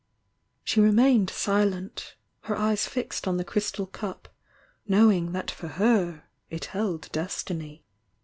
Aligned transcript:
She 0.63 0.79
remained 0.79 1.29
silent, 1.29 2.15
her 2.45 2.57
eyes 2.57 2.87
fixed 2.87 3.27
on 3.27 3.37
the 3.37 3.43
crystal 3.43 3.85
cup, 3.85 4.29
knowing 4.87 5.31
that 5.33 5.51
for 5.51 5.67
her 5.67 6.23
it 6.49 6.65
held 6.65 7.11
destiny. 7.11 7.83